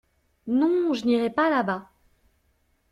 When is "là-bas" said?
1.51-1.87